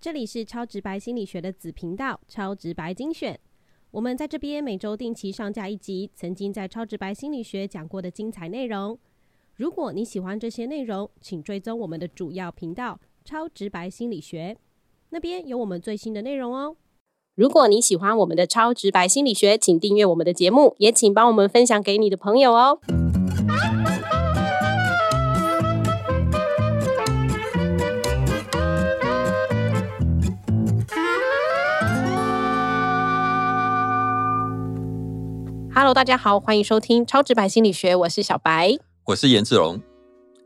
[0.00, 3.36] 这里是超直白心理学的子频道——超直白精选。
[3.90, 8.96] 我们在这边每周定期上架一集曾经在超直白心理学讲过的精彩内容。
[9.56, 14.56] 如果你喜欢这些内容，请追踪我们的主要频道“超直白心理学”，
[15.10, 16.76] 那边有我们最新的内容哦。
[17.34, 22.78] 如果你喜欢我们的超直白心理学，请订阅我们的节目，也请帮我们分享给你的朋友哦。
[35.80, 38.76] Hello，大家好，欢迎收听超直白心理学，我是小白。
[39.04, 39.80] 我是颜志龙。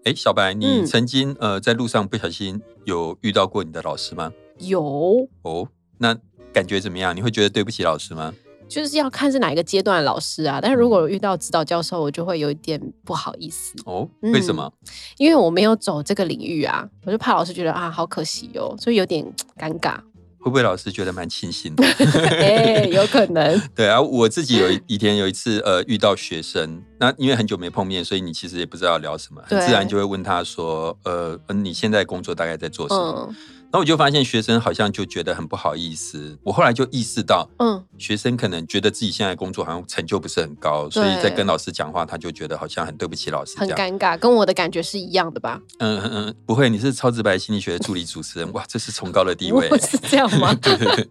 [0.04, 4.30] 哎，小白，你嗯曾经呃在路上不小心有遇到过你的老师吗？
[4.58, 6.14] 有，哦，那
[6.52, 7.16] 感觉怎么样？
[7.16, 8.34] 你会觉得对不起老师吗？
[8.68, 10.58] 就是要看是哪一个阶段的老师啊。
[10.60, 14.70] 但是如果遇到指导教授，我就会有一点不好意思，哦，嗯为什么？
[15.16, 19.24] 因为我没有走这个领域啊，我就怕老师觉得啊，好可惜哦，所以有点
[19.56, 19.98] 尴尬。
[20.42, 21.84] 会不会老师觉得蛮庆幸的？
[21.86, 33.28] 哎、有可能， 对啊，我自己有一一天有一次呃遇到学生，那因为很久没碰面，所以你其实也不知道聊什么，很自然就会问他说，呃，嗯你现在工作大概在做什么？
[33.30, 33.34] 嗯
[33.72, 36.36] 然后我就发现学生好像就觉得很不好意思。
[36.42, 43.78] 我后来就意识到，嗯，学生可能觉得自己现在工作好像成就不是很高，所以在跟老师讲话，他就觉得好像很对不起老师这很样。
[43.78, 45.58] 尴尬，跟我的感觉是一样的吧？
[45.78, 49.66] 嗯嗯嗯，不会，你是超直白心理学的助理主持人，哇，这是崇高的地位。
[49.70, 50.52] 我是这样吗？
[50.60, 51.08] 对对对，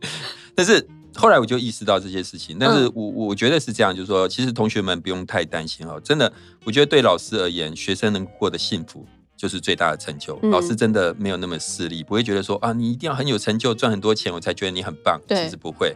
[0.53, 6.31] 但是后来我就意识到这些事情，但是嗯我我觉得是这样，就是说，其实同学们不用太担心哦，真的，
[6.63, 9.03] 我觉得对老师而言，学生能过得幸福。
[9.41, 10.37] 就是最大的成就。
[10.43, 15.19] 嗯老师真的没有那么势利，不会觉得说啊，你一定要很有成就，赚很多钱，我才觉得你很棒。
[15.27, 15.95] 对其实不会。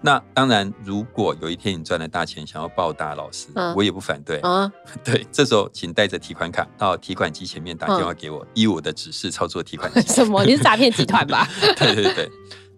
[0.00, 4.38] 那当然，如果有一天你赚了大钱，想要报答老师，嗯我也不反对。
[4.38, 4.72] 啊，
[5.04, 10.00] 对，这时候请带着提款卡到提款机前面打电话给我，依我的指示操作提款机。
[10.14, 10.42] 什么？
[10.46, 11.46] 你是诈骗集团吧？
[11.76, 12.30] 对对对。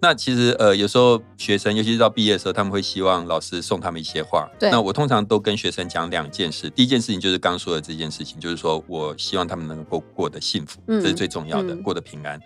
[0.03, 4.51] 那其实呃，有时候学生，尤其是到毕业的时候，他们会希望老师送他们一些话。
[4.59, 6.69] 对那我通常都跟学生讲两件事。
[6.71, 12.41] 第一件事情就是刚说的这件事情，就是说我希望他们能够过得幸福，嗯这是最重要的，嗯过得平安。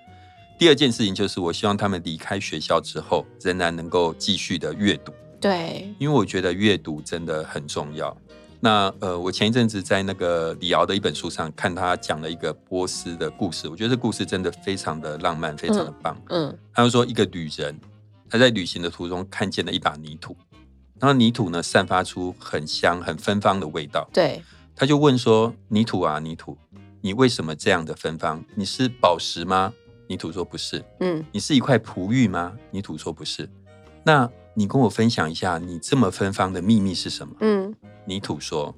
[0.59, 5.11] 第二件事情就是我希望他们离开学校之后，仍然能够继续的阅读，
[5.41, 8.15] 对，因为我觉得阅读真的很重要。
[8.61, 16.17] 那呃，我前一阵子在那个李敖的一本书上看他讲了一个波斯的故事，我觉得这故事真的非常的浪漫，非常的棒。
[16.31, 17.79] 嗯他就说，一个旅人
[18.29, 20.37] 他在旅行的途中看见了一把泥土，
[20.99, 24.09] 然后泥土呢散发出很香、很芬芳的味道。
[24.13, 24.43] 对，
[24.75, 26.57] 他就问说：“泥土啊，泥土，
[27.01, 28.45] 你为什么这样的芬芳？
[28.55, 29.73] 你是宝石吗？”
[30.09, 32.53] 泥土说：“不是。”嗯你是一块璞玉吗？
[32.71, 33.49] 泥土说：“不是。”
[34.03, 37.35] 那你跟我分享一下，你这么芬芳的秘密是什么？
[37.41, 37.75] 嗯，
[38.07, 38.75] 泥土说：“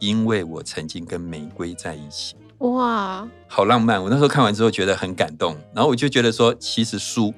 [0.00, 4.02] 因为我曾经跟玫瑰在一起。”哇，好浪漫！
[4.02, 7.32] 我那时候看完之后觉得很感动，然后我就觉得说，其实书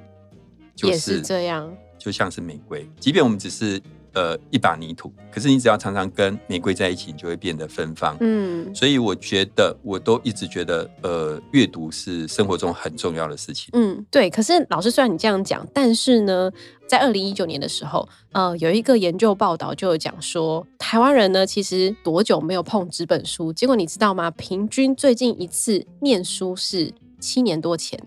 [0.75, 3.81] 就也是这样，就像是玫瑰，即便我们只是
[4.12, 8.16] 呃一把泥土，可是你只要常常跟玫瑰在一起，你就会变得芬芳。
[8.21, 13.70] 嗯所以我觉得，我都一直觉得，呃，阅读是生活中很重要的事情。
[13.72, 14.31] 嗯，对。
[14.31, 16.50] 可是老师，虽然你这样讲，但是呢，
[16.87, 23.53] 在二零一九年的时候，呃，有一个研究报道就有讲说，台湾人呢，其实多久没有碰纸本书？
[23.53, 24.31] 结果你知道吗？
[24.32, 27.99] 平均最近一次念书是七年多前，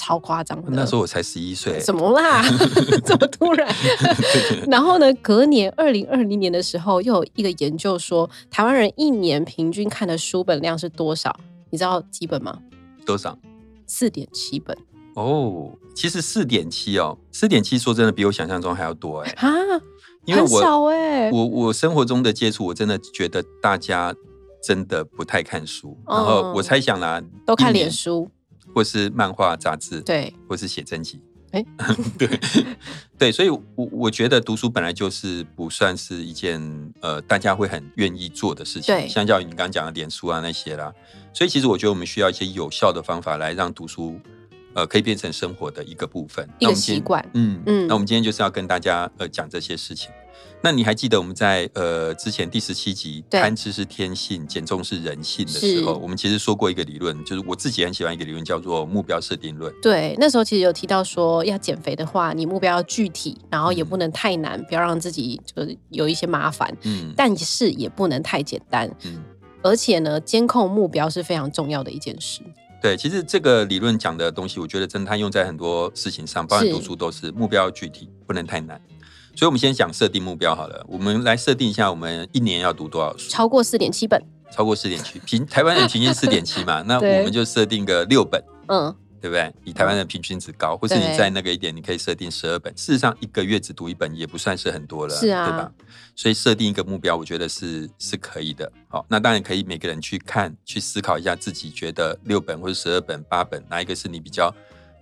[0.00, 0.70] 超夸张的。
[0.70, 2.42] 那时候我才十一岁，怎么啦？
[3.04, 3.68] 这么突然？
[4.66, 11.38] 然后呢，隔年二零二零年的时候，又有一个研究说，台湾人一年平均看的书本量是多少？
[11.68, 12.58] 你知道几本吗？
[13.04, 13.38] 多少？
[13.86, 14.76] 四点七本
[15.14, 19.48] 哦，其实四点七哦，四点七说真的比我想象中还要多哎，啊，
[20.24, 24.14] 因为很少我哎、我我生活中的接触，我真的觉得大家
[24.62, 28.30] 真的不太看书，然后嗯我猜想啦，都看脸书，
[28.74, 31.20] 或是漫画杂志，，对，或是写真集。
[31.52, 31.64] 哎。
[32.18, 32.28] 对
[33.18, 36.60] 对，所以我我觉得读书本来就是不算是一件
[37.00, 39.08] 呃大家会很愿意做的事情，对。
[39.08, 40.92] 相较于你刚刚讲的脸书啊那些啦，
[41.34, 44.18] 所以其实我觉得我们需要一些有效的方法来让读书
[44.74, 50.10] 呃可以变成生活的一个部分，一个习惯嗯嗯嗯，那我们今天就是要跟大家呃讲这些事情。
[50.62, 59.72] 那你还记得我们在呃之前第十七集对贪吃是天性，减重是人性的时候，我们其实说过一个理论，就是我自己很喜欢一个理论，叫做目标设定论。
[59.80, 68.90] 对，那时候其实有提到说，要减肥的话，你目标要具体，然后也嗯不能太难，不要让自己就是有一些麻烦，嗯但是也不能太简单。
[69.06, 69.18] 嗯，
[69.62, 72.42] 而且呢，监控目标是非常重要的一件事。
[72.80, 78.80] 对，其实这个理论讲的东西，我觉得真的它用在很多事情上，包含是读书都是目标具体，不能太难。
[79.34, 80.84] 所以，我们先讲设定目标好了。
[80.88, 83.30] 我们来设定一下，我们一年要读多少书？
[83.30, 88.42] 超过四点七本，超过四点七，平台湾人平均四点七嘛， 那我们就设定个六本。
[88.68, 89.52] 嗯，对不对？
[89.64, 92.72] 以台湾的平均值高，或是你在那个一点，你可以设定十二本。
[92.74, 95.72] 事实上，一个月只读一本也不算是很多了，是啊，对吧？
[96.16, 98.70] 所以设定一个目标，我觉得是是可以的。
[98.88, 104.54] 好，那当然可以每个人去看、去思考一下，自己觉得六本或者十二本、八本，哪一个是你比较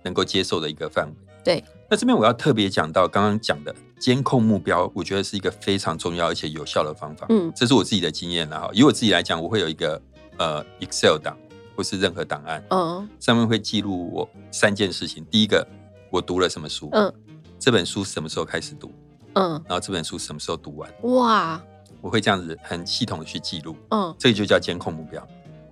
[0.03, 1.13] 能够接受的一个范围？
[1.43, 1.63] 对。
[1.91, 7.25] 那这边我要特别讲到刚刚讲的监控目标，我觉得是一个非常重要而且有效的方法。
[7.29, 8.69] 嗯，这是我自己的经验了哈。
[8.73, 9.99] 以我自己来讲，我会有一个
[10.37, 11.35] 呃 Excel 档。
[11.79, 15.25] 或是任何档案，嗯，上面会记录我三件事情。
[15.31, 15.65] 第一个，
[16.11, 17.09] 我读了什么书，嗯，
[17.57, 18.91] 这本书什么时候开始读，
[19.35, 21.63] 嗯，然后这本书什么时候读完，哇，
[22.01, 25.25] 我会这样子很系统的去记录，嗯，这个就叫监控目标。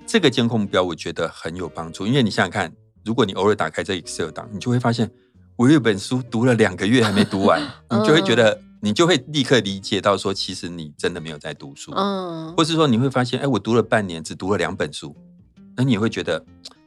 [0.05, 2.71] 这个监控目标我觉得很有帮助，因为你想想看，
[3.03, 5.11] 如果你偶尔打开这 Excel 档，你就会发现
[5.57, 7.61] 我有一本书读了两个月还没读完，
[7.91, 15.13] 你就会觉得，你就会立刻理解到说，其实你真的没有在读书，嗯，或是说你会发现，哎，我读了半年，只读了两本书。
[15.77, 16.43] 那你会觉得，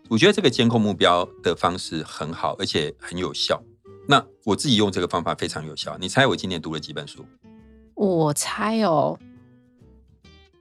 [0.08, 3.62] 我觉得这个监控目标的方式很好，而且很有效。
[4.08, 5.96] 那我自己用这个方法非常有效。
[6.00, 7.24] 你猜我今年读了几本书？
[7.94, 9.16] 我猜哦，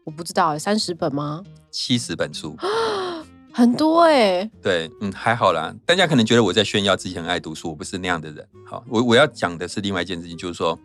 [0.04, 1.44] 我不知道，三十本吗？
[1.72, 2.56] 七十本书，
[3.52, 4.48] 很多哎。
[4.62, 5.74] 对，嗯，还好啦。
[5.84, 8.48] 大家可能觉得我在炫耀自己很爱读书，我不是那样的人。
[8.68, 10.78] 好，我我要讲的是另外一件事情，就是说，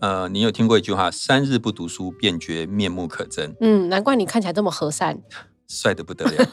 [0.00, 5.22] 呃，你有听过一句话：“三日不读书，便觉面目可憎。”嗯，难怪你看起来这么和善。
[5.68, 6.50] 帅的不得了，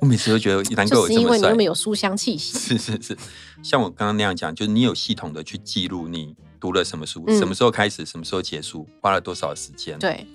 [0.00, 1.14] 我每次都觉得 难怪我这么帅。
[1.14, 2.58] 是因为你那么有书香气息。
[2.58, 3.16] 是是是，
[3.62, 9.98] 像我刚刚那样讲，就是你有系统的去记录你读了什么书，什么时候开始，什么时候结束，花了多少时间。
[9.98, 10.26] 对，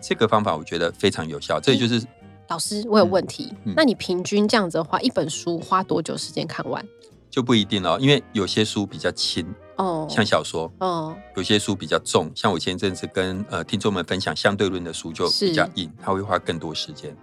[0.00, 1.60] 这个方法我觉得非常有效。
[1.60, 2.02] 这就是
[2.48, 3.52] 老师，我有问题。
[3.76, 6.84] 那你平均这样子的话，一本书花多久时间看完？
[7.28, 9.46] 就不一定了，因为有些书比较轻
[9.76, 17.14] 哦，像小说哦；有些书比较重，像我前一阵子跟呃听众们分享相对论的书就比较硬，它会花更多时间。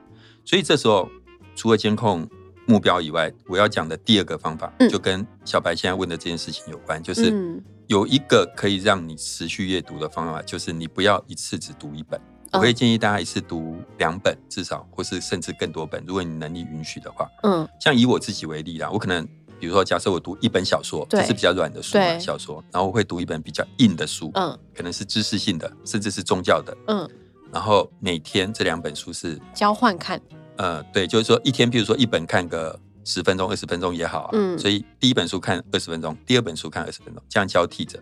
[0.45, 1.09] 所以这时候，
[1.55, 2.27] 除了监控
[2.65, 12.19] 目标以外，我要讲的第二个方法，就跟小白现在问的这件事情有关，就是有一个可以让你持续阅读的方法，就是你不要一次只读一本。
[12.53, 17.27] 我会建议大家一次读两本，至少或是甚至更多本，如果你能力允许的话。
[17.41, 19.27] 嗯，像以我自己为例啦，我可能
[19.59, 27.09] 比如说，假设我读一本小说，这是比较软的书小说，然后我会读一本比较硬的书，嗯，可能是知识性的，甚至是宗教的，嗯。
[27.53, 30.19] 然后每天这两本书是交换看，
[30.57, 37.99] 呃，对，就是说一天，比如说一本看个十分钟、二十分钟也好啊，嗯，所以第一本书看二十分钟，第二本书看二十分钟，这样交替着。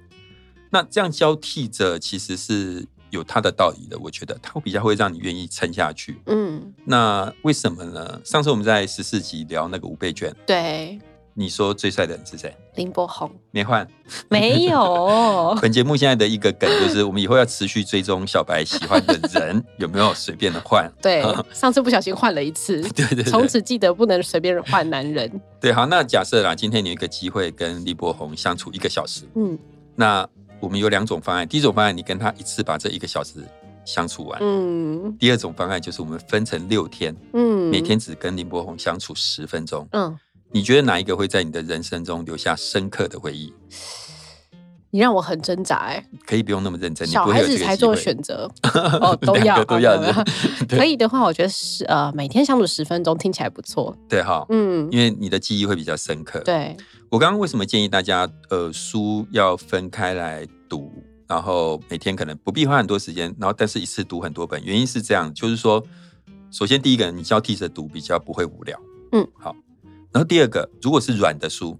[0.69, 6.21] 那这样交替着其实是有它的道理的，我觉得它比较会让你愿意撑下去。
[6.27, 8.21] 嗯，那为什么呢？
[8.23, 10.97] 上次我们在十四集聊那个五倍券，对。
[11.33, 12.55] 你说最帅的人是谁？
[12.75, 13.87] 林柏宏没换，
[14.29, 15.57] 没有。
[15.61, 20.91] 本节目现在的一个梗就是，我们以后要持续追踪小白喜欢的人 有没有随便的换。
[21.01, 21.23] 对，
[21.53, 25.41] 上次不小心换了一次，对对，从此记得不能随便换男人。
[25.59, 29.57] 对，好，那假设啦，今天你有一个机会跟林柏宏相处一个小时，嗯，
[29.95, 30.27] 那
[30.59, 31.47] 我们有两种方案。
[31.47, 33.35] 第一种方案，你跟他一次把这一个小时
[33.85, 35.15] 相处完，嗯。
[35.17, 40.17] 第二种方案就是我们分成六天，嗯，每天只跟林柏宏相处十分钟，嗯。
[40.51, 43.53] 你觉得哪一个会在你的人生中留下深刻的回忆？
[44.93, 48.51] 你让我很挣扎哎，可以不用那么认真，小孩子才做选择
[48.99, 49.97] 哦，都要都要。
[50.67, 53.95] 可以的话，我觉得是呃，每天相处十分钟，听起来不错。
[54.09, 56.41] 对哈，嗯，因为你的记忆会比较深刻。
[56.41, 56.75] 对，
[57.09, 60.91] 我刚刚为什么建议大家呃书要分开来读，
[61.25, 65.81] 然后每天可能不必花很多时间，然后但是一次读很多本，原因是这样，就是说，
[66.51, 68.77] 首先第一个，你交替着读比较不会无聊。
[69.13, 69.55] 嗯，好。
[70.13, 71.77] 然后第二个，如果是软的书，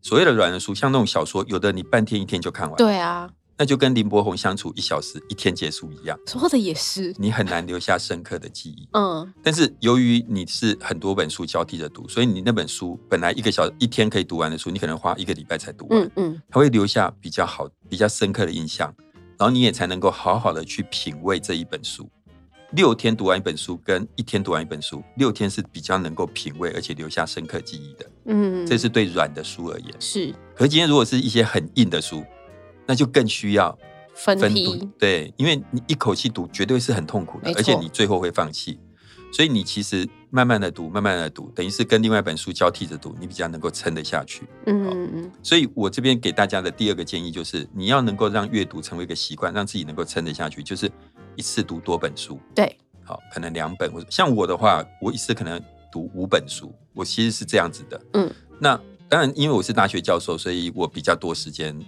[0.00, 2.76] 所谓的软的书，像那种小说，有的你半天一天就看完。
[2.76, 6.18] 对啊，那就跟林柏宏相处一小时，一天结束一样。
[6.26, 8.88] 说的也是，你很难留下深刻的记忆。
[8.92, 16.00] 嗯，但是由于你是很多本书交替着读，所以你那本书本来一个小一天可以读完的书，你可能花一个礼拜才读完。
[16.00, 18.94] 嗯嗯，它会留下比较好、比较深刻的印象，
[19.36, 22.08] 然后你也才能够好好的去品味这一本书。
[22.72, 28.10] 六天读完一本书，跟一天读完一本书，六天是比较能够品味而且留下深刻记忆的。
[28.26, 29.94] 嗯，这是对软的书而言。
[29.98, 32.22] 是，可是今天如果是一些很硬的书，
[32.86, 33.76] 那就更需要
[34.14, 34.86] 分批。
[34.98, 38.78] 对，因为你一口气读绝对是很痛苦的，而且你最后会放弃。
[39.30, 44.46] 所以你其实慢慢的读，慢慢的读，等于是跟另外一本书交替着读，你比较能够撑得下去。
[44.64, 45.32] 嗯嗯嗯。
[45.42, 50.90] 所以我这边给大家的第二个建议就是，你要能够让阅读成为一个习惯，让自己能够撑得下去，就是
[51.38, 52.38] 一次读多本书。
[52.52, 52.76] 对。
[53.04, 58.00] 好，可能两本像我的话，我一次可能读五本书，我其实是这样子的。
[58.14, 58.30] 嗯。
[58.58, 58.78] 那
[59.08, 61.78] 当然，因为我是大学教授，所以我比较多时间。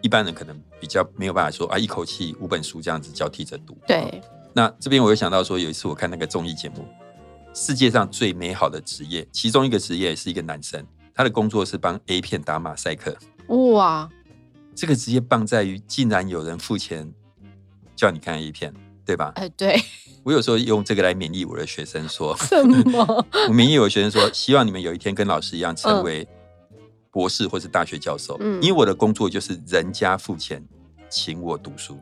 [0.00, 3.76] 一般人可能比较没有办法说啊，一口气五本书这样子交替着读。
[3.86, 4.20] 对。
[4.52, 6.84] 那这边我又想到说，有一次我看那个综艺节目，
[7.54, 13.16] 世界上最美好的职业，其中一个职业是一个男生，他的工作是帮 A 片打马赛克。
[13.46, 14.10] 哇，
[14.74, 17.08] 这个职业棒在于，竟然有人付钱
[18.02, 18.74] 叫你看 A 片，
[19.06, 19.30] 对吧？
[19.36, 19.80] 哎，对。
[20.24, 23.26] 我有时候用这个来勉励我的学生说： 什么？
[23.48, 26.26] 我勉励我的学生说，希望你们有一天跟老师一样，成为
[27.12, 28.36] 博士或是大学教授。
[28.40, 30.60] 嗯，因为我的工作就是人家付钱
[31.08, 31.96] 请我读书。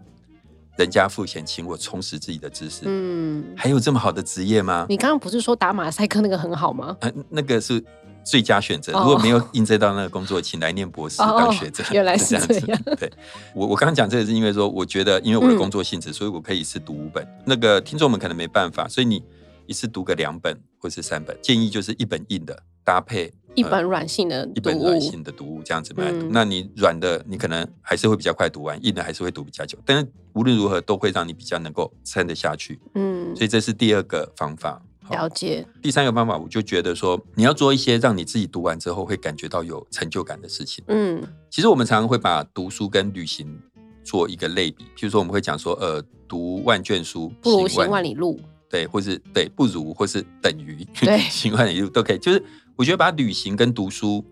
[0.78, 4.86] 人家付钱请我充实自己的知识，嗯，还有这么好的职业吗？
[4.88, 6.96] 你刚刚不是说打马赛克那个很好吗？
[7.28, 7.84] 那个是
[8.24, 8.92] 最佳选择。
[8.92, 11.84] 如果没有应征到那个工作，请来念博士当学者。
[11.92, 12.82] 原来是这样。
[12.98, 13.10] 对，
[13.54, 17.26] 我我刚刚讲这个是因为说，我觉得因为我的工作性质，所以我可以一次读五本。
[17.44, 19.22] 那个听众们可能没办法，所以你
[19.66, 23.32] 一次读个两本或是三本，建议就是一本硬的搭配。
[23.56, 29.76] 一本软性的，一本软性的读物这样子来读，那你软的你可能还是会比较快读完，硬的还是会读比较久。
[29.84, 32.78] 但是无论如何都会让你比较能够撑得下去。
[32.94, 34.80] 嗯，所以这是第二个方法。
[35.10, 35.66] 了解。
[35.82, 40.84] 第三个方法，我就觉得说你要做一些让你自己读完之后会感觉到有成就感的事情。
[40.88, 43.60] 嗯，其实我们常常会把读书跟旅行
[44.04, 52.42] 做一个类比，譬如说我们会讲说，呃，读万卷书不如行万里路，对，或是对不如或是等于对 行万里路都可以，就是。
[52.76, 54.24] 我觉得把旅行跟读书，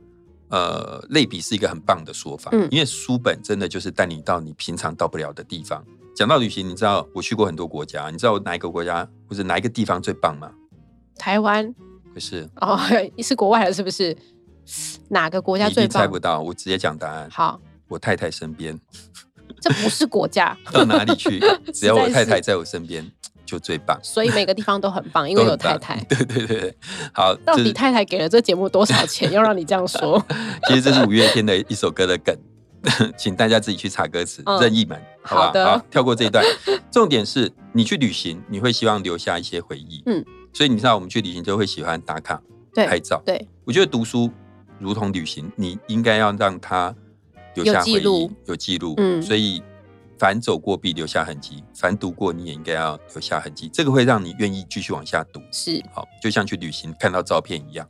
[0.48, 2.48] 呃，类比是一个很棒的说法。
[2.54, 5.84] 嗯，因为书本真的就是带你到你平常到不了的地方。
[6.16, 10.50] 讲到旅行，你知道我去过很多国家，你知道哪一个国家或者哪一个地方最棒吗？
[11.18, 11.74] 台湾？
[12.14, 12.78] 不是哦，
[13.18, 14.16] 是国外的，是不是？
[15.08, 16.02] 哪个国家最棒？
[16.02, 17.28] 猜不到，我直接讲答案。
[17.30, 18.78] 好，我太太身边。
[19.60, 21.40] 这不是国家， 到哪里去？
[21.72, 23.10] 只要我太太在我身边。
[23.48, 25.98] 就最棒，所以每个地方都很棒，因为有太太。
[26.04, 26.76] 对对对
[27.14, 27.34] 好。
[27.46, 30.22] 到底太太给了这节目多少钱，要让你这样说？
[30.68, 32.36] 其实这是五月天的一首歌的梗，
[33.16, 36.44] 请大家自己去查歌词，任意门，好吧，好，跳过这一段。
[36.90, 42.42] 重点是你去旅行，你会希望留下一些回忆，嗯，所以你知道我们去旅行就会喜欢打卡、
[42.74, 43.22] 拍照。
[43.24, 44.30] 对，我觉得读书
[44.78, 46.94] 如同旅行，你应该要让它
[47.54, 49.62] 留下回忆，有记录，嗯，所以。
[50.20, 55.40] 凡走过必留下痕迹，凡读过你也应该要留下痕迹，这个会让你愿意继续往下读。
[55.52, 57.88] 是，好，就像去旅行看到照片一样。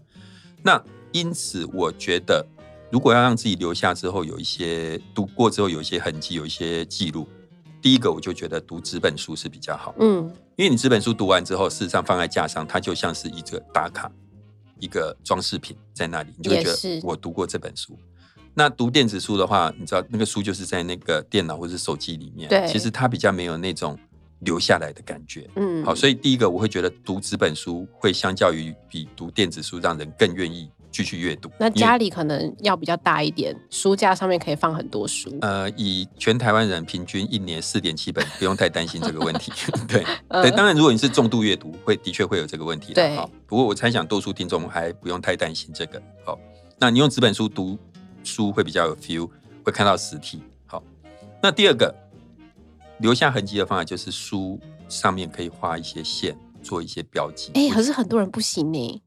[0.62, 0.78] 那
[1.12, 2.46] 因此，我觉得
[2.92, 7.26] 如果要让自己留下之后有一些读过之后有一些痕迹，有一些记录，
[7.80, 9.94] 第一个我就觉得读纸本书是比较好。
[9.98, 14.10] 嗯，因为你纸本书读完之后，事实上放在架上，它就像是一个打卡，
[14.80, 17.96] 一个装饰品在那里，你就会觉得我读过这本书。
[18.54, 23.96] 那读电子书的话，你知道那个书就是在那个电脑或者手机里面，对，其实它比较没有那种
[24.40, 25.48] 留下来的感觉。
[25.54, 31.50] 嗯，好，所以第一个我会觉得读纸本书会相较于比读电子书让人更愿意继续阅读。
[31.58, 35.36] 那家里可能要比较大一点，书架上面可以放很多书。
[35.40, 39.52] 呃，以全台湾人平均一年四点七本， 不用太担心这个问题。
[39.86, 42.92] 对对，当然如果你是重度阅读，会的确会有这个问题。
[42.92, 43.16] 对，
[43.46, 46.02] 不过我猜想多数听众还不用太担心这个。
[46.24, 46.38] 好，
[46.78, 47.78] 那你用纸本书读。
[48.24, 49.30] 书会比较有 feel，
[49.64, 50.42] 会看到实体。
[50.66, 50.82] 好，
[51.40, 51.94] 那第二个
[52.98, 57.52] 留下痕迹的方法就是书上面可以画一些线，做一些标记。
[57.54, 59.02] 哎，可是很多人不行呢，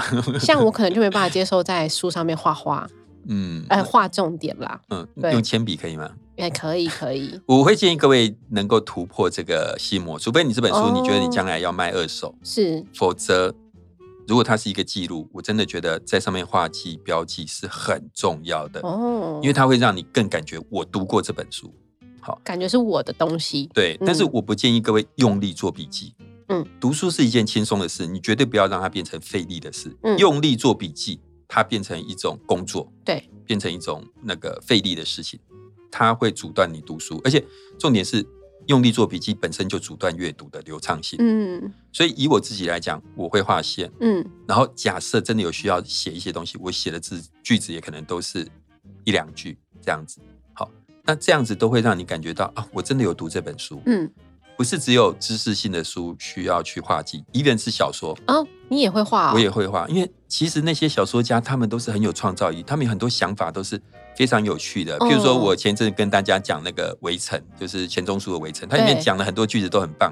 [0.40, 2.86] 像我可能就没办法接受在书上面画画。
[3.28, 4.80] 嗯，哎，画重点啦。
[4.90, 6.10] 嗯，用铅笔可以吗？
[6.36, 7.40] 也，可以，可以。
[7.46, 13.54] 我会建议各位能够突破这个心魔，除非你这本书你觉得你将来要卖二手，是，否则。
[14.28, 21.72] 如果它是一个记录，我真的觉得在上面画记标记是很重要的哦，因为它会让你更感觉我读过这本书，
[22.20, 23.70] 好，感觉是我的东西。
[23.72, 26.12] 对，但是我不建议各位用力做笔记。
[26.48, 29.94] 嗯，读书是一件轻松的事，你绝对不要让它变成费力的事。
[30.02, 35.38] 嗯，用力做笔记，它变成一种工作，对，变成一种那个费力的事情，
[35.90, 37.44] 它会阻断你读书，而且
[37.78, 38.26] 重点是。
[38.68, 48.44] 用力做笔记本身就阻断阅读的流畅性，嗯，所以以我自己来讲，我会画线，嗯，然后假设真的有需要写一些东西，我写的字句子也可能都是
[49.04, 50.18] 一两句这样子，
[50.52, 50.68] 好，
[51.04, 54.10] 那这样子都会让你感觉到啊，我真的有读这本书，嗯，
[54.56, 58.34] 不是只有知识性的书需要去画技，even 是小说啊，
[58.68, 63.80] 你也会画，我也会画，因为其实那些小说家他们都是很有创造力，他们有很多想法都是。
[64.16, 70.10] 非常有趣的，譬如说，我前阵跟大家讲那个《围城》，就是钱钟书的《围城》，它里面讲了很多句子都很棒。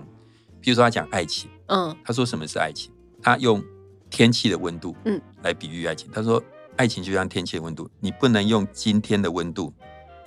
[0.63, 2.93] 譬如说，他讲爱情，嗯，他说什么是爱情？
[3.23, 3.65] 他用
[4.11, 6.07] 天气的温度，嗯，来比喻爱情。
[6.13, 6.43] 他说，
[6.77, 9.73] 爱情就像天气的温度，你不能用今天的温度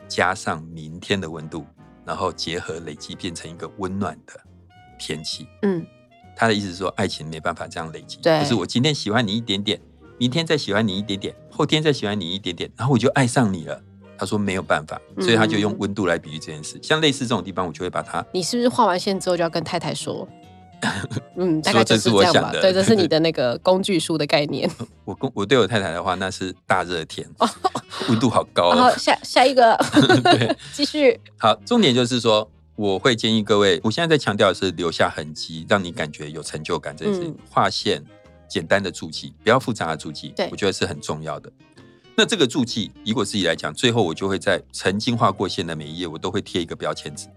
[0.07, 1.63] 加上明天的温度，
[2.07, 4.33] 然后结合累积变成一个温暖的
[4.97, 5.45] 天气。
[5.61, 5.85] 嗯，
[6.35, 9.79] 他的意思是说，爱情没办法这样累积，对，就是我今天喜欢你一点点。
[10.19, 13.79] 明天再喜欢你一点点，后天再喜欢你一点点，然后我就爱上你了。
[14.17, 16.79] 他说没有办法，所以他就用温度来比喻这件事。
[16.81, 18.25] 像类似这种地方，我就会把它。
[18.33, 20.27] 你是不是画完线之后就要跟太太说？
[21.35, 22.61] 嗯，大概这是我想的。
[22.61, 24.69] 对，这是你 的那个工具书的概念。
[25.05, 27.27] 我公我对我太太的话，那是大热天，
[28.09, 28.71] 温度好高。
[28.71, 29.75] 好，下下一个，
[30.23, 31.19] 对，继续。
[31.37, 36.95] 好，重点就是说，我会建议各位，我现在在强调的是留下痕迹，让你感觉有成就感。
[36.95, 38.03] 这件事情，画线
[38.47, 41.51] 简单的注记，不要复杂的注记，我觉得是很重要的。
[42.15, 47.27] 那这个注记，以我自己来讲，最后我就会在曾经画过线的每一页，我都会贴一个标签纸。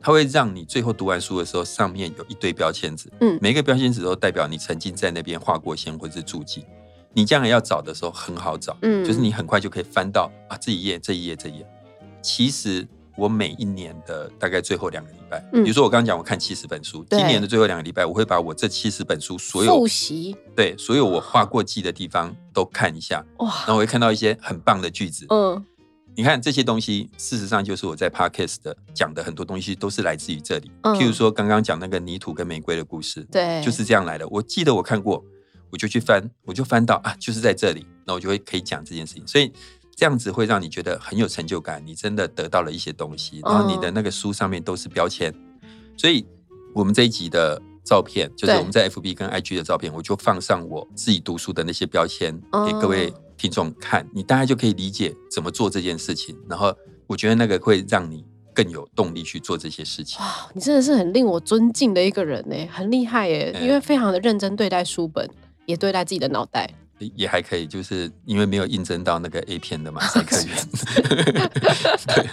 [0.00, 6.64] 它会让你最后读完书的时候，上面有一堆标签纸，嗯，每个标签纸都代表你曾经在那边画过线或者是注记。
[7.14, 11.66] 你将来要找的时候很好找，嗯，就是你很快就可以翻到啊这一页、这一页、这一页。
[12.22, 12.86] 其实
[13.16, 25.64] 我每一年的大概最后两个礼拜，比如说我刚刚讲我看七十本书，今年的最后两个礼拜，我会把我这七十本书所有复习，对，所有我画过记的地方都看一下，哇，然后我会看到一些很棒的句子，嗯。
[26.18, 30.68] 你看这些东西，事实上就是我在 podcast 的讲的很多东西都是来自于这里。
[30.82, 34.26] 譬如说刚刚讲那个泥土跟玫瑰的故事，对，就是这样来的。
[34.26, 35.24] 我记得我看过，
[35.70, 39.24] 我就去翻，我就翻到啊，就是在这里，那我就会可以讲这件事情。
[39.28, 39.52] 所以
[39.94, 43.40] 这样子会让你觉得很有成就感，你真的得到了一些东西。
[43.44, 45.32] 然后你的那个书上面都是标签，
[45.96, 46.26] 所以
[46.74, 53.14] 我们这一集的照片，就是我们在 FB 跟 IG 的照片，我就放上我自己读书的那些标签给各位。
[53.38, 56.36] 听众看你，大概就可以理解怎么做这件事情。
[56.48, 56.74] 然后，
[57.06, 60.20] 我觉得那个会让你更有动力去做这些事情。
[60.20, 63.56] 哇，你真的是很令我尊敬的一个人呢，很厉害耶！
[63.62, 65.30] 因为非常的认真对待书本，
[65.66, 66.68] 也对待自己的脑袋，
[67.14, 67.64] 也还可以。
[67.64, 70.56] 就是因为没有应征到那个 A 片的马赛克员。
[72.08, 72.26] 对，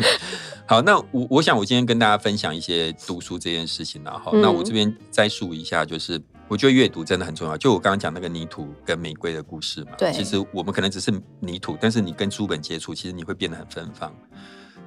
[0.66, 6.20] 好，那我我想我今天跟大家分享一些读书这件事情然后那我这边摘述一下，就是。
[6.48, 7.58] 我觉得阅读真的很重要。
[7.58, 14.14] 就我刚刚讲那个泥土跟玫瑰的故事嘛，对，其实我们可能只是泥土，但是你跟书本接触，其实你会变得很芬芳。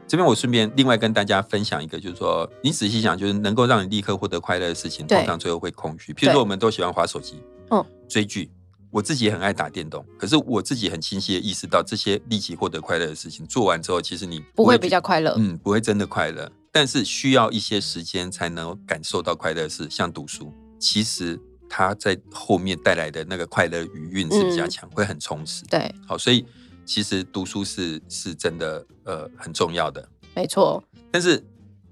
[0.06, 6.12] 这边我顺便另外跟大家分享一个，就是说你仔细想，就是能够让你立刻获得快乐的事情，通常最后会空虚。
[6.14, 8.50] 譬如说，我们都喜欢滑手机，嗯，追剧，
[8.90, 16.50] 我自己也很爱打电动，可是我自己很清晰的意识到，这些立即获得快乐的事情做完之后，其实你不会比较快乐，嗯，不会真的快乐。
[16.72, 21.38] 但是需要一些时间才能感受到快乐的事，像读书，其实。
[21.70, 25.62] 它在后面带来的那个快乐余韵是比较强，会很充实。
[25.66, 26.42] 对，好，所以
[26.86, 30.08] 其实读书是是真的呃很重要的。
[30.34, 31.44] 没错，但是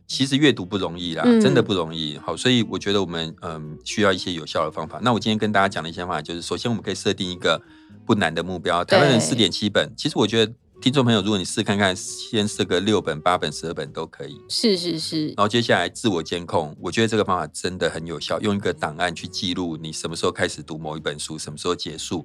[0.07, 2.17] 其实阅读不容易啦，真的不容易。
[2.17, 4.99] 好，所以我觉得我们嗯需要一些有效的方法。
[5.03, 7.61] 那我今天跟大家讲的一些方法，就是首先我们可以设定一个
[8.07, 8.83] 不难的目标。
[8.83, 10.51] 台湾人四点七本，其实我觉得。
[10.79, 14.41] 听众朋友，如果你试看看，先试个六本、八本、十二本都可以。
[14.49, 15.29] 是是是。
[15.29, 18.39] 然后接下来自我监控，我觉得这个方法真的很有效。
[18.41, 22.25] 用一个档案去记录你什么时候开始读某一本书，什么时候结束，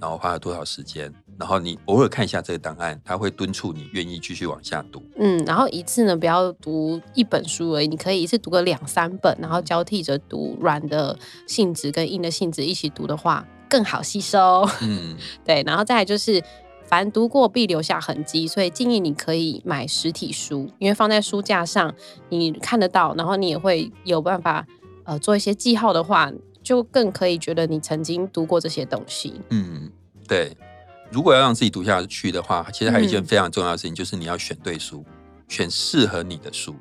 [0.00, 1.10] 然后花了多少时间。
[1.38, 5.00] 然后你偶尔看一下这个档案，它会敦促你愿意继续往下读。
[5.16, 14.68] 嗯，然后一次呢，不要读一本书而已，你可以一次读个两三本，然后交替着读，软的性质跟硬的性质一起读的话，更好吸收。
[14.82, 15.62] 嗯， 对。
[15.64, 16.42] 然后再来就是。
[16.86, 21.94] 凡读过必留下痕迹，所以建议你可以买实体书，因为放在书架上
[22.28, 24.66] 你看得到，然后你也会有办法
[25.04, 26.30] 呃做一些记号的话，
[26.62, 29.40] 就更可以觉得你曾经读过这些东西。
[29.48, 29.90] 嗯，
[30.28, 30.56] 对。
[31.10, 35.04] 如果要让自己读下去的话，其实还有一件非常重要的事情，就是你要选对书，
[35.48, 36.74] 选适合你的书。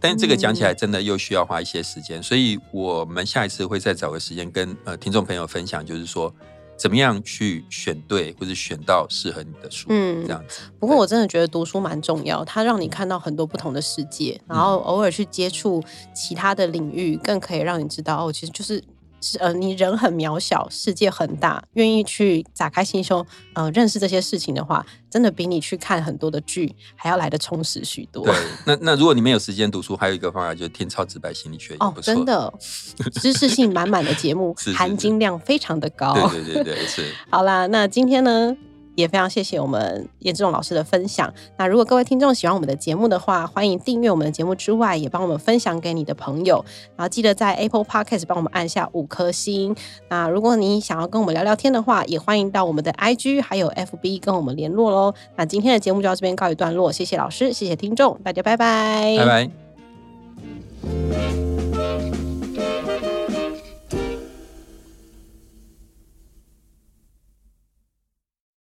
[0.00, 6.34] 但是这个讲起来真的又需要花一些时间，所以我们下一次会再找个时间跟呃听众朋友分享，就是说。
[6.82, 9.86] 怎么样去选对，或者选到适合你的书？
[9.90, 10.62] 嗯，这样子。
[10.80, 15.80] 不过我真的觉得读书蛮重要，它让你看到很多不同的世界，然后偶尔去接触
[16.12, 18.72] 其他的领域，更可以让你知道哦，其实就是。
[18.72, 18.82] 是
[19.38, 28.24] 呃，你人很渺小，世界很大，愿意去打开心胸，呃，认识这些事情的话，真的比你去看很多的剧还要来的充实许多。
[28.24, 28.34] 对，
[28.66, 32.52] 那那如果你没有时间读书，还有一个方法就是听超直白心理学哦，真的，
[33.20, 36.12] 知识性满满的节目，含金量非常的高。
[36.30, 37.12] 对对对对，是。
[37.30, 38.56] 好啦，那今天呢？
[38.94, 41.32] 也非常谢谢我们严志勇老师的分享。
[41.56, 46.64] 那如果各位听众喜欢我们的节目的话，欢迎订阅我们的节目之外，也帮我们分享给你的朋友。
[46.96, 49.74] 然后记得在 Apple Podcast 帮我们按下五颗星。
[50.08, 55.14] 那如果你想要跟我们聊聊天的话，也欢迎到我们的 IG 还有 FB 跟我们联络喽。
[55.36, 59.24] 那今天的节目就到这边告一段落，谢谢老师，谢谢听众，大家拜拜，拜
[60.84, 61.51] 拜。